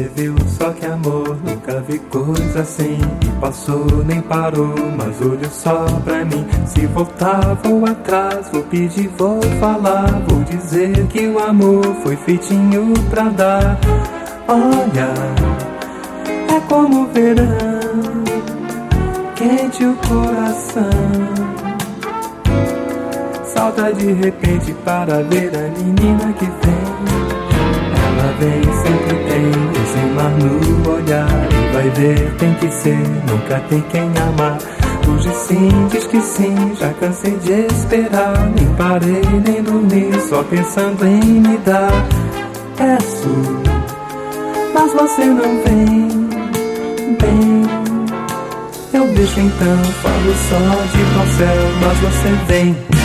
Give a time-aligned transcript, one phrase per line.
[0.00, 2.98] viu só que amor, nunca vi coisa assim.
[3.40, 6.46] Passou, nem parou, mas olhou só pra mim.
[6.66, 10.22] Se voltar, vou atrás, vou pedir, vou falar.
[10.28, 13.78] Vou dizer que o amor foi feitinho pra dar.
[14.48, 15.14] Olha,
[16.54, 18.24] é como o verão,
[19.34, 21.54] quente o coração.
[23.44, 27.13] Salta de repente para ver a menina que vem.
[32.38, 34.58] Tem que ser, nunca tem quem amar.
[35.08, 38.50] Hoje sim, diz que sim, já cansei de esperar.
[38.56, 41.92] Nem parei, nem dormi, só pensando em me dar.
[42.76, 43.62] Peço,
[44.72, 46.08] mas você não vem,
[47.20, 47.62] bem.
[48.92, 50.58] Eu deixo então, falo só
[50.92, 53.03] de céu, mas você vem.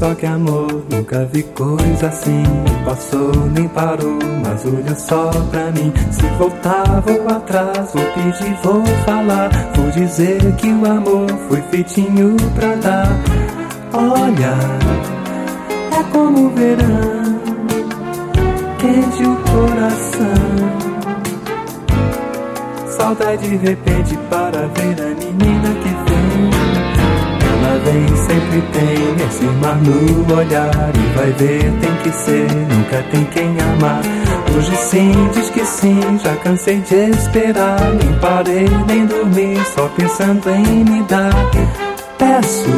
[0.00, 2.42] Só que amor, nunca vi coisa assim.
[2.86, 5.92] Passou, nem parou, mas olha só pra mim.
[6.10, 9.50] Se voltar, vou atrás, vou pedir, vou falar.
[9.74, 13.08] Vou dizer que o amor foi feitinho pra dar.
[13.92, 14.54] Olha,
[15.98, 17.40] é como o verão,
[18.78, 20.80] quente o coração.
[22.86, 26.09] Saudade de repente para ver a menina que
[27.84, 33.24] vem, sempre tem esse mar no olhar E vai ver, tem que ser, nunca tem
[33.26, 34.02] quem amar.
[34.56, 40.50] Hoje sim, diz que sim, já cansei de esperar Nem parei, nem dormi, só pensando
[40.50, 41.32] em me dar.
[42.18, 42.68] Peço,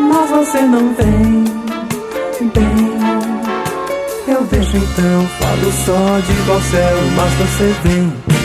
[0.00, 1.44] mas você não vem,
[2.52, 2.92] bem
[4.28, 8.41] Eu deixo então, falo só de céu, mas você vem